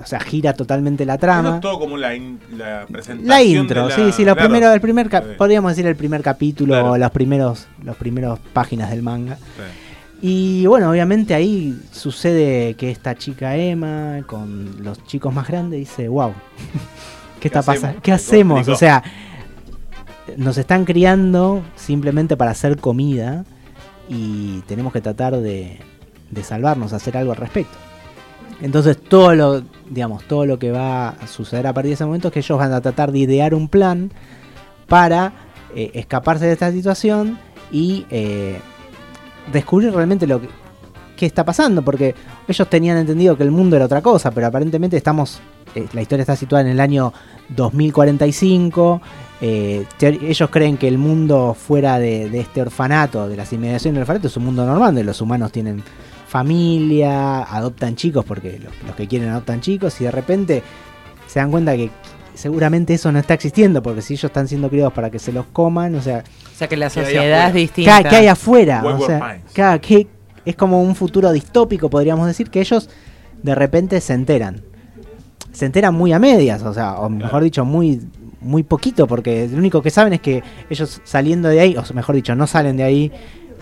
o 0.01 0.07
sea, 0.07 0.21
gira 0.21 0.55
totalmente 0.55 1.05
la 1.05 1.15
Eso 1.15 1.21
trama. 1.21 1.55
es 1.57 1.61
todo 1.61 1.79
como 1.79 1.97
la, 1.97 2.15
in- 2.15 2.39
la 2.57 2.87
presentación. 2.91 3.29
La 3.29 3.43
intro, 3.43 3.89
de 3.89 3.95
sí, 3.95 4.13
sí, 4.13 4.23
claro. 4.25 4.41
primero, 4.41 4.73
el 4.73 4.81
primer 4.81 5.09
cap- 5.09 5.37
podríamos 5.37 5.73
decir 5.73 5.87
el 5.87 5.97
primer 5.97 6.23
capítulo, 6.23 6.73
Claro. 6.75 6.97
los 6.97 7.11
primeros, 7.11 7.67
los 7.83 7.97
primeros 7.97 8.39
páginas 8.53 8.91
del 8.91 9.03
manga. 9.03 9.37
Sí. 9.37 9.43
Y 10.23 10.67
bueno, 10.67 10.91
obviamente 10.91 11.35
ahí 11.35 11.79
sucede 11.93 12.75
que 12.75 12.91
esta 12.91 13.15
chica 13.17 13.55
Emma 13.57 14.21
con 14.27 14.83
los 14.83 15.05
chicos 15.05 15.35
más 15.35 15.47
grandes 15.47 15.79
dice, 15.81 16.09
wow, 16.09 16.33
¿qué 17.51 17.59
está 17.59 17.63
pasando? 17.63 18.01
¿Qué 18.03 18.13
hacemos? 18.13 18.59
complicó. 18.59 18.75
O 18.75 18.79
sea, 18.79 19.03
nos 20.37 20.59
están 20.59 20.85
criando 20.85 21.63
simplemente 21.77 22.37
para 22.37 22.51
hacer 22.51 22.79
comida 22.79 23.45
y 24.09 24.61
tenemos 24.63 24.93
que 24.93 25.01
tratar 25.01 25.37
de, 25.37 25.79
de 26.31 26.43
salvarnos, 26.43 26.93
hacer 26.93 27.17
algo 27.17 27.33
al 27.33 27.39
respecto. 27.39 27.77
Entonces 28.61 28.99
todo 29.01 29.35
lo, 29.35 29.63
digamos, 29.91 30.25
todo 30.25 30.47
lo 30.47 30.59
que 30.59 30.71
va 30.71 31.11
a 31.11 31.27
suceder 31.27 31.67
a 31.67 31.73
partir 31.73 31.91
de 31.91 31.95
ese 31.95 32.07
momento 32.07 32.29
es 32.29 32.35
que 32.35 32.41
ellos 32.41 32.59
van 32.59 32.73
a 32.73 32.81
tratar 32.81 33.13
de 33.13 33.19
idear 33.19 33.55
un 33.55 33.69
plan 33.69 34.11
para 34.89 35.33
eh, 35.75 35.91
escaparse 35.95 36.47
de 36.47 36.53
esta 36.53 36.73
situación 36.73 37.39
y 37.71 38.07
eh, 38.11 38.59
descubrir 39.53 39.93
realmente 39.93 40.27
lo 40.27 40.41
que 40.41 40.49
qué 41.17 41.27
está 41.27 41.45
pasando, 41.45 41.83
porque 41.83 42.15
ellos 42.47 42.69
tenían 42.69 42.99
entendido 42.99 43.37
que 43.37 43.43
el 43.43 43.51
mundo 43.51 43.77
era 43.77 43.87
otra 43.87 44.03
cosa, 44.03 44.31
pero 44.31 44.47
aparentemente 44.47 44.97
estamos, 44.97 45.41
eh, 45.75 45.87
la 45.93 46.03
historia 46.03 46.23
está 46.23 46.37
situada 46.37 46.63
en 46.63 46.71
el 46.71 46.81
año 46.81 47.13
2045, 47.49 49.01
eh, 49.41 49.85
ellos 50.01 50.51
creen 50.51 50.77
que 50.77 50.89
el 50.89 50.99
mundo 50.99 51.55
fuera 51.59 51.99
de, 51.99 52.31
de 52.31 52.41
este 52.41 52.63
orfanato, 52.63 53.29
de 53.29 53.37
las 53.37 53.53
inmediaciones 53.53 53.95
del 53.95 54.03
orfanato, 54.03 54.29
es 54.29 54.37
un 54.37 54.45
mundo 54.45 54.65
normal, 54.65 54.89
donde 54.89 55.05
los 55.05 55.21
humanos 55.21 55.51
tienen 55.53 55.83
familia, 56.29 57.43
adoptan 57.43 57.97
chicos, 57.97 58.25
porque 58.25 58.59
los, 58.59 58.73
los 58.87 58.95
que 58.95 59.09
quieren 59.09 59.31
adoptan 59.31 59.61
chicos, 59.61 60.01
y 60.01 60.05
de 60.05 60.11
repente 60.11 60.63
se 61.27 61.41
dan 61.41 61.51
cuenta 61.51 61.75
que 61.77 61.91
seguramente 62.37 62.95
eso 62.95 63.11
no 63.11 63.19
está 63.19 63.35
existiendo, 63.35 63.83
porque 63.83 64.03
si 64.03 64.15
ellos 64.15 64.25
están 64.25 64.47
siendo 64.47 64.69
criados 64.69 64.93
para 64.93 65.11
que 65.11 65.19
se 65.19 65.33
los 65.33 65.47
coman, 65.47 65.95
o 65.95 66.03
sea, 66.03 66.23
O 66.53 66.57
sea 66.57 66.69
que 66.69 66.77
la 66.77 66.91
¿Qué 66.91 67.01
hay 67.01 67.07
sociedad 67.07 67.49
es 67.49 67.55
distinta. 67.55 68.03
¿Qué, 68.03 68.09
qué 68.09 68.17
hay 68.17 68.27
afuera? 68.29 68.85
O 68.85 69.05
sea, 69.05 69.79
que 69.81 70.07
es 70.47 70.57
como 70.57 70.81
un 70.83 70.95
futuro 70.95 71.31
distópico, 71.33 71.91
podríamos 71.91 72.27
decir, 72.27 72.49
que 72.51 72.61
ellos 72.61 72.89
de 73.43 73.55
repente 73.55 74.01
se 74.01 74.15
enteran. 74.15 74.63
Se 75.53 75.67
enteran 75.67 75.95
muy 75.95 76.13
a 76.13 76.19
medias, 76.19 76.63
o 76.63 76.73
sea, 76.73 76.95
o 76.99 77.09
mejor 77.11 77.43
dicho, 77.43 77.65
muy, 77.65 78.01
muy 78.41 78.63
poquito, 78.63 79.07
porque 79.07 79.49
lo 79.49 79.59
único 79.59 79.83
que 79.83 79.91
saben 79.91 80.13
es 80.15 80.21
que 80.21 80.43
ellos 80.71 81.01
saliendo 81.05 81.49
de 81.49 81.61
ahí, 81.61 81.77
o 81.77 81.95
mejor 81.95 82.15
dicho, 82.15 82.35
no 82.35 82.47
salen 82.47 82.77
de 82.77 82.85
ahí, 82.85 83.13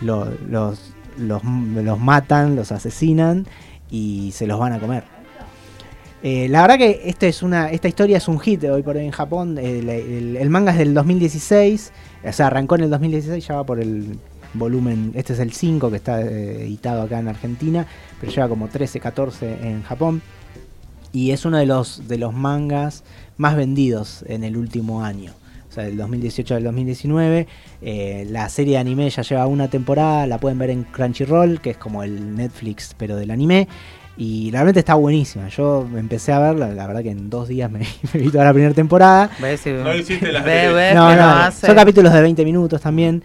lo- 0.00 0.28
los, 0.50 0.92
los, 1.18 1.42
los 1.44 1.98
matan, 2.00 2.56
los 2.56 2.70
asesinan 2.72 3.46
y 3.90 4.30
se 4.32 4.46
los 4.46 4.58
van 4.58 4.72
a 4.72 4.78
comer. 4.80 5.04
Eh, 6.22 6.48
la 6.48 6.62
verdad 6.62 6.78
que 6.78 7.02
esta 7.04 7.26
es 7.26 7.42
una 7.42 7.70
esta 7.70 7.86
historia 7.86 8.16
es 8.16 8.28
un 8.28 8.40
hit 8.40 8.64
hoy 8.64 8.82
por 8.82 8.96
hoy 8.96 9.04
en 9.04 9.10
Japón. 9.10 9.58
El, 9.58 9.88
el- 9.88 10.36
el 10.38 10.50
manga 10.50 10.72
es 10.72 10.78
del 10.78 10.94
2016, 10.94 11.92
o 12.26 12.32
sea, 12.32 12.46
arrancó 12.46 12.76
en 12.76 12.82
el 12.84 12.90
2016, 12.90 13.46
ya 13.46 13.56
va 13.56 13.64
por 13.66 13.78
el 13.78 14.18
volumen, 14.54 15.12
este 15.14 15.32
es 15.34 15.38
el 15.40 15.52
5 15.52 15.90
que 15.90 15.96
está 15.96 16.20
eh, 16.20 16.62
editado 16.64 17.02
acá 17.02 17.18
en 17.18 17.28
Argentina, 17.28 17.86
pero 18.20 18.32
lleva 18.32 18.48
como 18.48 18.68
13, 18.68 19.00
14 19.00 19.58
en 19.68 19.82
Japón. 19.82 20.22
Y 21.12 21.30
es 21.30 21.44
uno 21.44 21.58
de 21.58 21.66
los, 21.66 22.08
de 22.08 22.18
los 22.18 22.32
mangas 22.34 23.04
más 23.36 23.54
vendidos 23.56 24.24
en 24.28 24.42
el 24.44 24.56
último 24.56 25.04
año. 25.04 25.32
O 25.70 25.72
sea, 25.74 25.84
del 25.84 25.96
2018 25.96 26.54
al 26.56 26.64
2019. 26.64 27.46
Eh, 27.82 28.26
la 28.30 28.48
serie 28.48 28.74
de 28.74 28.78
anime 28.78 29.10
ya 29.10 29.22
lleva 29.22 29.46
una 29.46 29.68
temporada, 29.68 30.26
la 30.26 30.38
pueden 30.38 30.58
ver 30.58 30.70
en 30.70 30.84
Crunchyroll, 30.84 31.60
que 31.60 31.70
es 31.70 31.76
como 31.76 32.02
el 32.02 32.36
Netflix, 32.36 32.94
pero 32.96 33.16
del 33.16 33.30
anime. 33.30 33.66
Y 34.16 34.50
realmente 34.52 34.78
está 34.80 34.94
buenísima. 34.94 35.48
Yo 35.48 35.88
empecé 35.96 36.32
a 36.32 36.38
verla, 36.38 36.68
la 36.68 36.86
verdad 36.86 37.02
que 37.02 37.10
en 37.10 37.28
dos 37.30 37.48
días 37.48 37.68
me, 37.70 37.80
me 38.14 38.20
vi 38.20 38.30
toda 38.30 38.44
la 38.44 38.52
primera 38.52 38.72
temporada. 38.74 39.30
No 39.82 39.94
hiciste 39.94 40.30
las 40.32 40.44
Ve, 40.44 40.52
deberes. 40.52 40.74
ves 40.74 40.94
No, 40.94 41.08
que 41.10 41.16
no, 41.16 41.28
hace. 41.28 41.66
son 41.66 41.74
capítulos 41.76 42.12
de 42.12 42.20
20 42.22 42.44
minutos 42.44 42.80
también. 42.80 43.22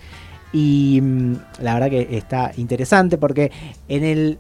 Y 0.51 0.99
mm, 1.01 1.35
la 1.61 1.73
verdad 1.73 1.89
que 1.89 2.17
está 2.17 2.51
interesante 2.57 3.17
porque 3.17 3.51
en 3.87 4.03
el. 4.03 4.37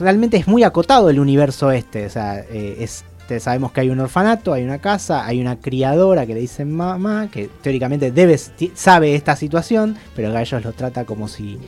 Realmente 0.00 0.36
es 0.36 0.48
muy 0.48 0.64
acotado 0.64 1.10
el 1.10 1.20
universo 1.20 1.70
este. 1.70 2.06
O 2.06 2.10
sea, 2.10 2.40
eh, 2.40 2.76
es, 2.80 3.04
sabemos 3.40 3.72
que 3.72 3.80
hay 3.80 3.90
un 3.90 4.00
orfanato, 4.00 4.52
hay 4.52 4.64
una 4.64 4.78
casa, 4.78 5.24
hay 5.24 5.40
una 5.40 5.56
criadora 5.56 6.26
que 6.26 6.34
le 6.34 6.40
dicen 6.40 6.72
mamá, 6.72 7.28
que 7.30 7.48
teóricamente 7.62 8.10
debe, 8.10 8.38
sabe 8.74 9.14
esta 9.14 9.36
situación, 9.36 9.96
pero 10.14 10.30
que 10.30 10.36
a 10.38 10.40
ellos 10.42 10.64
los 10.64 10.74
trata 10.74 11.04
como 11.04 11.28
si. 11.28 11.58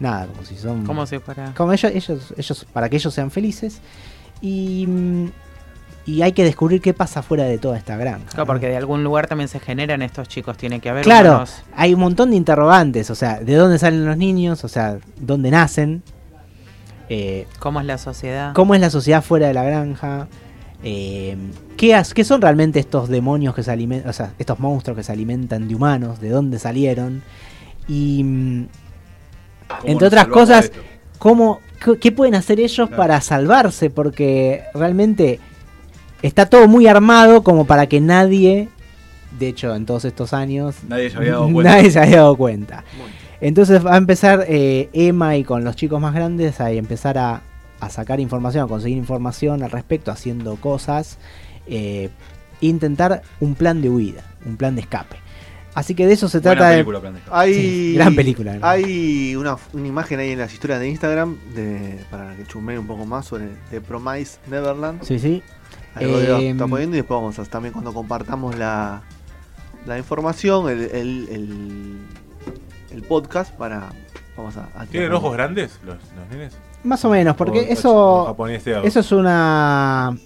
Nada, 0.00 0.26
como 0.26 0.44
si 0.44 0.56
son. 0.56 0.84
Como 0.84 1.06
si 1.06 1.18
fuera. 1.20 1.54
Como 1.56 1.72
ellos, 1.72 1.92
ellos, 1.94 2.34
ellos, 2.36 2.66
para 2.72 2.88
que 2.88 2.96
ellos 2.96 3.14
sean 3.14 3.30
felices. 3.30 3.80
Y. 4.40 4.88
y 6.04 6.22
hay 6.22 6.32
que 6.32 6.42
descubrir 6.44 6.80
qué 6.80 6.92
pasa 6.94 7.22
fuera 7.22 7.44
de 7.44 7.58
toda 7.58 7.76
esta 7.78 7.96
granja. 7.96 8.24
Claro, 8.26 8.38
¿no? 8.42 8.46
porque 8.46 8.68
de 8.68 8.76
algún 8.76 9.04
lugar 9.04 9.26
también 9.28 9.48
se 9.48 9.60
generan 9.60 10.02
estos 10.02 10.28
chicos. 10.28 10.56
Tiene 10.56 10.80
que 10.80 10.88
haber 10.90 11.04
Claro, 11.04 11.36
unos- 11.36 11.62
hay 11.76 11.94
un 11.94 12.00
montón 12.00 12.30
de 12.30 12.36
interrogantes, 12.36 13.10
o 13.10 13.14
sea, 13.14 13.38
¿de 13.40 13.54
dónde 13.54 13.78
salen 13.78 14.04
los 14.04 14.16
niños? 14.16 14.64
O 14.64 14.68
sea, 14.68 14.98
¿dónde 15.20 15.50
nacen? 15.50 16.02
Eh, 17.08 17.46
¿Cómo 17.58 17.80
es 17.80 17.86
la 17.86 17.98
sociedad? 17.98 18.52
¿Cómo 18.54 18.74
es 18.74 18.80
la 18.80 18.90
sociedad 18.90 19.22
fuera 19.22 19.46
de 19.48 19.54
la 19.54 19.62
granja? 19.64 20.28
Eh, 20.84 21.36
¿qué, 21.76 21.94
has- 21.94 22.14
qué 22.14 22.24
son 22.24 22.40
realmente 22.40 22.80
estos 22.80 23.08
demonios 23.08 23.54
que 23.54 23.62
se 23.62 23.70
alimentan, 23.70 24.10
o 24.10 24.12
sea, 24.12 24.32
estos 24.38 24.58
monstruos 24.58 24.96
que 24.96 25.04
se 25.04 25.12
alimentan 25.12 25.68
de 25.68 25.74
humanos? 25.74 26.20
¿De 26.20 26.28
dónde 26.30 26.58
salieron? 26.58 27.22
Y, 27.86 28.24
mm, 28.24 28.66
¿Cómo 29.68 29.80
entre 29.92 30.06
otras 30.08 30.26
cosas? 30.28 30.72
¿cómo, 31.18 31.60
qué, 31.84 31.98
qué 31.98 32.12
pueden 32.12 32.34
hacer 32.34 32.58
ellos 32.60 32.88
Claro. 32.88 32.96
para 32.96 33.20
salvarse? 33.20 33.90
Porque 33.90 34.64
realmente 34.74 35.38
está 36.22 36.46
todo 36.46 36.68
muy 36.68 36.86
armado 36.86 37.42
como 37.42 37.66
para 37.66 37.86
que 37.86 38.00
nadie, 38.00 38.68
de 39.38 39.48
hecho, 39.48 39.74
en 39.74 39.86
todos 39.86 40.04
estos 40.04 40.32
años, 40.32 40.76
Nadie 40.88 41.10
se 41.10 41.16
había 41.16 41.32
dado 41.32 41.48
cuenta. 41.52 41.70
Nadie 41.76 41.90
se 41.90 41.98
había 42.00 42.16
dado 42.18 42.36
cuenta. 42.36 42.84
Entonces 43.40 43.84
va 43.84 43.94
a 43.94 43.96
empezar 43.96 44.44
eh, 44.48 44.88
Emma 44.92 45.36
y 45.36 45.44
con 45.44 45.64
los 45.64 45.74
chicos 45.74 46.00
más 46.00 46.14
grandes 46.14 46.60
a 46.60 46.70
empezar 46.70 47.18
a, 47.18 47.42
a 47.80 47.90
sacar 47.90 48.20
información, 48.20 48.64
a 48.64 48.68
conseguir 48.68 48.96
información 48.96 49.62
al 49.64 49.70
respecto, 49.72 50.12
haciendo 50.12 50.54
cosas, 50.56 51.18
eh, 51.66 52.08
e 52.60 52.66
intentar 52.66 53.22
un 53.40 53.56
plan 53.56 53.82
de 53.82 53.90
huida, 53.90 54.22
un 54.46 54.56
plan 54.56 54.76
de 54.76 54.82
escape. 54.82 55.16
Así 55.74 55.94
que 55.94 56.06
de 56.06 56.12
eso 56.12 56.28
se 56.28 56.38
Buena 56.38 56.52
trata 56.52 56.68
de... 56.70 56.74
película, 56.76 57.00
Plan 57.00 57.14
de 57.14 57.18
Escape. 57.20 57.36
Hay, 57.36 57.54
Sí, 57.54 57.94
gran 57.94 58.14
película, 58.14 58.54
¿no? 58.58 58.66
Hay 58.66 59.34
una, 59.36 59.56
una 59.72 59.88
imagen 59.88 60.20
ahí 60.20 60.30
en 60.30 60.38
las 60.38 60.52
historias 60.52 60.78
de 60.80 60.88
Instagram 60.88 61.38
de, 61.54 61.98
para 62.10 62.36
que 62.36 62.44
chumeen 62.46 62.78
un 62.80 62.86
poco 62.86 63.06
más 63.06 63.24
sobre 63.26 63.46
The 63.70 63.80
Promise 63.80 64.36
Neverland. 64.48 65.02
Sí, 65.02 65.18
sí. 65.18 65.42
Ahí 65.94 66.06
Rodrigo 66.06 66.36
Em, 66.38 66.52
está 66.52 66.66
poniendo 66.66 66.96
y 66.96 67.00
después 67.00 67.20
vamos 67.20 67.38
a 67.38 67.44
también 67.44 67.72
cuando 67.72 67.92
compartamos 67.92 68.56
la, 68.58 69.02
la 69.86 69.98
información, 69.98 70.68
el, 70.70 70.80
el, 70.82 71.28
el, 71.30 71.96
el 72.92 73.02
podcast 73.02 73.52
para 73.54 73.90
vamos 74.36 74.56
a, 74.56 74.68
a 74.74 74.86
¿Tienen 74.86 75.12
ojos 75.12 75.32
grandes 75.34 75.78
los, 75.84 75.96
los 76.16 76.28
nenes? 76.30 76.54
Más 76.84 77.04
o 77.04 77.10
menos, 77.10 77.36
porque 77.36 77.60
o- 77.60 77.62
eso... 77.62 78.36
Eso 78.82 79.00
es 79.00 79.12
una... 79.12 80.16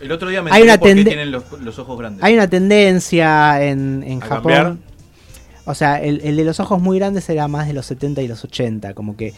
El 0.00 0.10
otro 0.12 0.28
día 0.30 0.42
me 0.42 0.50
Hay 0.50 0.62
una 0.62 0.78
por 0.78 0.88
qué 0.88 0.94
tende- 0.94 1.04
tienen 1.08 1.30
los, 1.30 1.44
los 1.60 1.78
ojos 1.78 1.98
grandes. 1.98 2.24
Hay 2.24 2.32
una 2.34 2.48
tendencia 2.48 3.62
en, 3.62 4.02
en 4.02 4.22
¿A 4.22 4.26
Japón. 4.26 4.52
cambiar? 4.52 4.76
O 5.66 5.74
sea, 5.74 6.00
el, 6.02 6.22
el 6.24 6.36
de 6.36 6.44
los 6.44 6.58
ojos 6.58 6.80
muy 6.80 6.98
grandes 6.98 7.28
era 7.28 7.46
más 7.48 7.66
de 7.66 7.74
los 7.74 7.84
70 7.86 8.22
y 8.22 8.28
los 8.28 8.42
80, 8.42 8.94
como 8.94 9.14
que 9.16 9.34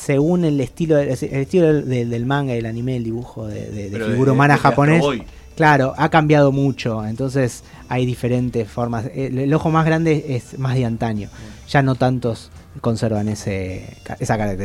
según 0.00 0.44
el 0.44 0.60
estilo, 0.60 0.98
el 0.98 1.08
estilo 1.10 1.72
del, 1.84 2.08
del- 2.10 2.26
manga, 2.26 2.54
del 2.54 2.66
anime, 2.66 2.96
el 2.96 3.04
dibujo 3.04 3.46
de, 3.46 3.70
de- 3.70 3.90
figura 4.12 4.32
humana 4.32 4.54
japonés, 4.70 5.02
claro, 5.56 5.94
ha 5.98 6.08
cambiado 6.08 6.52
mucho. 6.52 7.04
Entonces 7.06 7.62
hay 7.88 8.06
diferentes 8.06 8.66
formas. 8.68 9.06
El, 9.14 9.38
el 9.38 9.52
ojo 9.52 9.70
más 9.70 9.84
grande 9.84 10.24
es 10.28 10.58
más 10.58 10.74
de 10.74 10.84
antaño. 10.86 11.28
Ya 11.68 11.82
no 11.82 11.94
tantos 11.96 12.50
conservan 12.80 13.28
ese, 13.28 13.96
esa 14.20 14.38
característica. 14.38 14.64